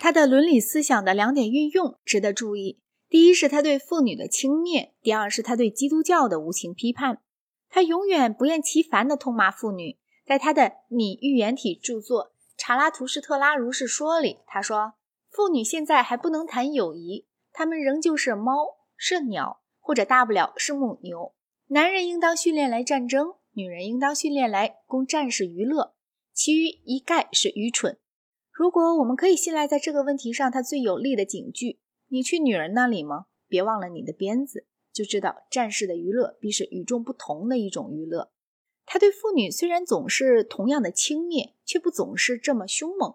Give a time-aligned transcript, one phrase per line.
[0.00, 7.20] 他的伦理思想的两点运用值得注意：第一是他对妇女的轻蔑，第二是他对基督教的无情批判。
[7.68, 9.98] 他永远不厌其烦地痛骂妇女。
[10.24, 12.24] 在他的拟预言体著作
[12.56, 14.94] 《查拉图斯特拉如是说》里，他说
[15.28, 21.34] ：“妇女现在还不能谈友谊，她们仍旧是猫，是鸟，或者大不了是母牛。
[21.66, 25.92] 男人应当训练来战争，女人应当训练来供战士娱乐，
[26.32, 27.98] 其余一概是愚蠢。
[28.60, 33.24] 如果我们可以信赖在这个问题上他最有力的警句：你去女人那里吗？
[33.48, 38.30] 别忘了你的鞭子，就知道战士的娱乐必是与众不同的一种娱乐。”
[38.84, 43.14] 他对妇女虽然总是同样的轻蔑，却不总是这么凶猛。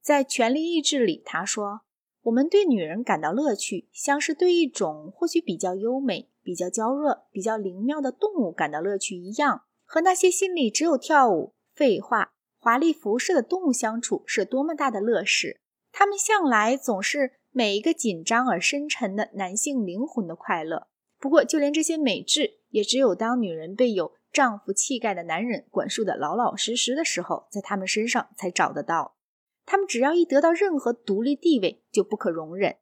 [0.00, 1.80] 在《权力意志》里，他说
[2.22, 9.62] ：“我们对女人感到乐趣，像是对一种或许比较优美、比较娇弱、比较灵妙的动物感到乐趣一样。
[9.84, 12.35] 和那些心里只有跳舞、废话、
[12.66, 15.60] 华丽服饰的动物相处，是多么大的乐事！
[15.92, 20.88] 他们向来总是每一个紧张而深沉的男性灵魂的快乐。
[21.20, 29.16] 不过，就连这些美质，也只有当女人被有……”丈夫气概的男人管束的老老实实的时候，在他们身上才找得到。
[29.64, 32.78] 他们只要一得到任何独立地位，就不可容忍。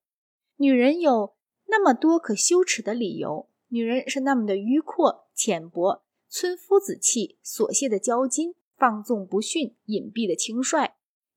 [0.57, 1.35] 女人有
[1.67, 10.93] 那么多可羞耻的理由，女人是那么的迂阔、浅薄、村夫子气、琐屑的娇矜、放纵不驯、隐蔽的轻率。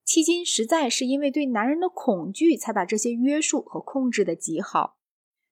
[0.05, 4.97] 迄今实在是因为对男人的恐惧，才把这些约束和控制的极好。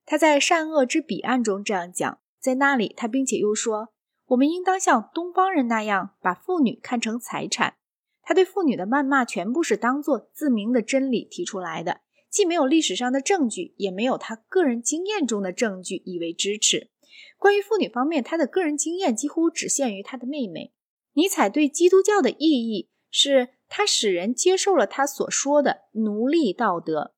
[0.06, 3.90] 他在《善恶之彼岸》中这样讲，在那里他并且又说。
[4.28, 7.76] 我们应当像东方人那样，把妇女看成财产。
[8.24, 16.90] 他对妇女的谩骂全部是当做自明的真理提出来的，既没有历史上的证据，也没有他个人经验中的证据以为支持。
[17.38, 20.74] 关于妇女方面，他的个人经验几乎只限于他的妹妹。
[21.16, 27.14] 尼采对基督教的意义是，他使人接受了他所说的奴隶道德。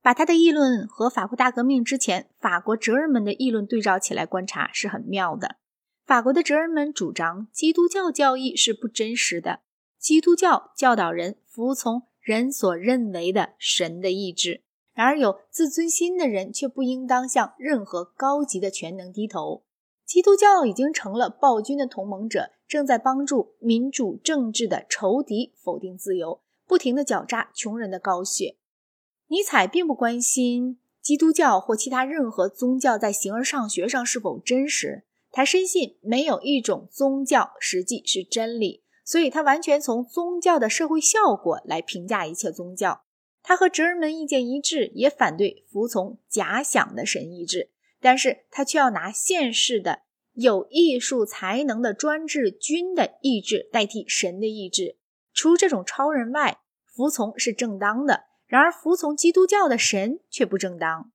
[0.00, 5.56] 把他的议论和法国大革命之前法国哲人们的议论对照起来观察，是很妙的。
[6.06, 9.60] 法国的哲人们主张基督教教义是不真实的。
[9.98, 14.62] 基督教教导人服从人所认为的神的意志，
[14.94, 19.64] 然而有自尊心的人却不应当向任何高级的全能低头。
[20.08, 28.56] 基督教已经成了暴君的同盟者，正在帮助民主政治的仇敌否定自由，不停地绞榨穷人的高血。
[29.26, 35.04] 尼采并不关心基督教或其他任何宗教在形而上学上是否真实。
[35.30, 43.02] 他深信没有一种宗教实际是真理，所以他完全从宗教的社会效果来评价一切宗教。
[43.42, 47.70] 他和哲人们意见一致，也反对服从假想的神意志，
[48.00, 50.00] 但是他却要拿现世的
[50.34, 54.96] 有艺术才能的专制君的意志代替神的意志。
[55.32, 61.12] 除这种超人外，服从是正当的；然而服从基督教的神却不正当。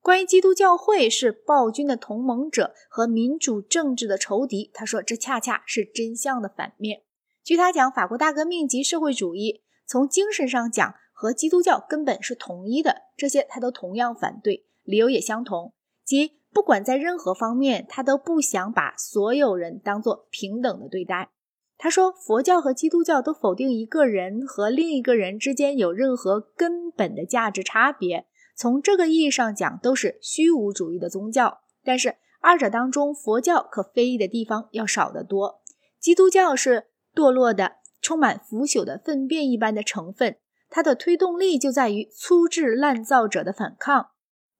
[0.00, 7.02] 关于基督教会是暴君的同盟者和民主政治的仇敌，他说这恰恰是真相的反面。
[7.42, 15.72] 据他讲，法国大革命及社会主义从精神上讲和基督教根本是统一的，这些他都同样反对，理由也相同，
[16.04, 21.30] 即不管在任何方面，他都不想把所有人当做平等的对待。
[21.76, 28.26] 他说，佛教和基督教都否定一个人和另一个人之间有任何根本的价值差别。
[28.56, 31.62] 从这个意义上讲，都是虚无主义的宗教。
[31.82, 35.62] 但是二者当中，佛教可非议的地方要少得多。
[35.98, 40.36] 基督教是堕落的、充满腐朽的粪便一般的成分，
[40.70, 44.10] 它的推动力就在于粗制滥造者的反抗。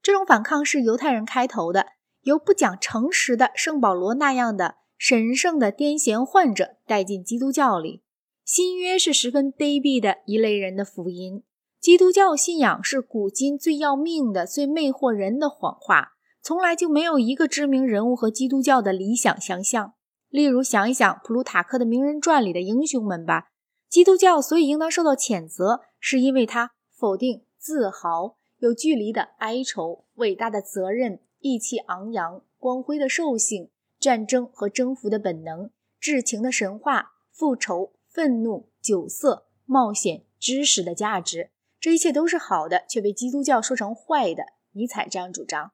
[0.05, 1.87] 这种反抗是犹太人开头的，
[2.21, 8.03] 由不讲诚实的圣保罗那样的神圣的癫痫患者带进基督教里。
[8.45, 11.43] 新约是十分卑鄙的一类人的福音。
[11.81, 16.11] 基督教信仰是古今最要命的、最魅惑人的谎话。
[16.43, 19.95] 从来就没有一个知名人物和基督教的理想相像。
[20.29, 23.47] 例如，想一想普鲁塔克的名人传里的英雄们吧。
[23.89, 33.71] 基督教所以应当受到谴责，是因为它否定自豪、有距离的哀愁、伟大的责任、意气昂扬、光辉的兽性、
[34.01, 35.71] 战争和征服的本能、
[36.01, 41.51] 至情的神话、复仇、愤怒、酒色、冒险、知识的价值。
[41.79, 44.45] 这一切都是好的，却被基督教说成坏的。
[44.73, 45.73] 尼采这样主张。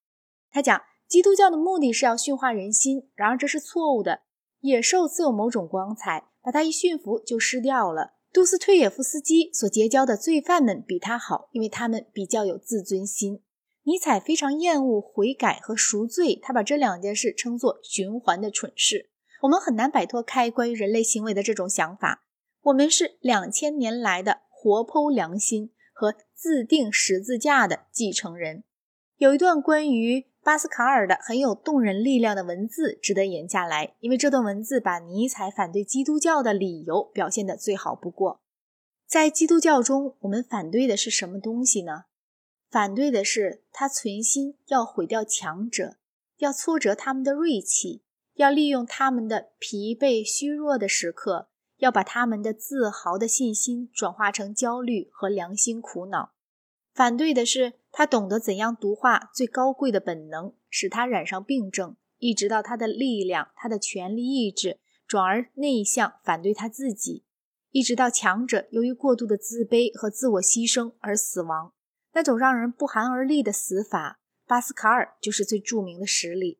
[0.50, 4.22] 他讲，基督教的目的是要驯化人心，然而这是错误的。
[4.62, 8.14] 野兽自有某种光彩，把它一驯服就失掉了。
[8.32, 13.42] 杜斯推也夫斯基所结交的罪犯们比他好，因为他们比较有自尊心。
[13.84, 19.10] 尼采非常厌恶悔改和赎罪，他把这两件事称作循环的蠢事。
[19.42, 22.24] 我们很难摆脱开关于人类行为的这种想法。
[22.62, 25.72] 我们是两千年来的活剖良心。
[26.00, 28.64] 和自定十字架的继承人。
[29.18, 38.40] 有一段关于巴斯卡尔的很有动人力量的文字值得引下来，因为这段文字把尼采反对基督教的理由表现得最好不过。
[39.06, 42.04] 在基督教中，我们反对的是什么东西呢？
[42.70, 45.96] 反对的是他存心要毁掉强者，
[46.38, 48.02] 要挫折他们的锐气，
[48.34, 56.32] 要利用他们的疲惫虚弱的时刻，要把他们的自豪的信心转化成焦虑和良心苦恼。
[56.94, 57.74] 反对的是。
[57.92, 67.24] 他懂得怎样毒化最高贵的本能，使他染上病症，一直到他的力量、他的权力意志转而内向，反对他自己，
[67.72, 71.72] 一直到强者由于过度的自卑和自我牺牲而死亡。
[72.12, 76.58] 那种让人不寒而栗的死法，巴斯卡尔就是最著名的实例。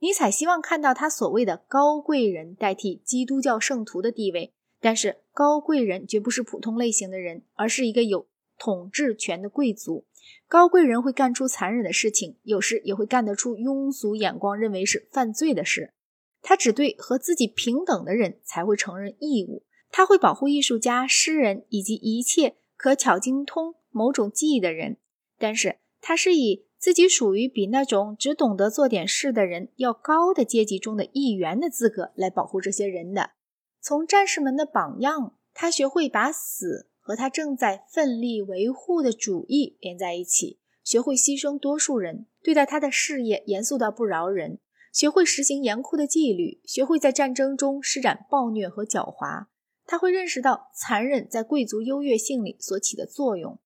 [0.00, 8.26] 尼采希望看到他所谓的高贵人代替基督教圣徒的地位，但是高贵人绝不是普通类型的人，而是一个有
[8.58, 10.04] 统治权的贵族。
[10.48, 15.94] 高贵人会干出残忍的事情，有时也会干得出庸俗眼光认为是犯罪的事。
[16.40, 19.64] 他只对和自己平等的人才会承认义务。
[19.90, 24.96] 他会保护艺术家、诗人以及一切可巧精通某种技艺的人。
[25.38, 33.32] 但是，他是以自己属于比那种只懂得做点事的人要高的阶级中的一员的资格来保护这些人的。
[33.80, 36.88] 从战士们的榜样，他学会把死。
[37.02, 44.60] 和他正在奋力维护的主义连在一起，学会牺牲多数人，对待他的事业严肃到不饶人，
[44.92, 49.46] 学会实行严酷的纪律，学会在战争中施展暴虐和狡猾。
[49.84, 53.58] 他会认识到残忍在贵族优越性里所起的作用。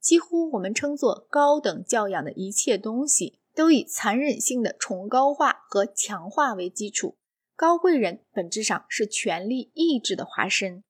[0.00, 7.16] 几乎我们称作高等教养的一切东西，都以残忍性的崇高化和强化为基础。
[7.56, 10.84] 高贵人本质上是权力意志的化身。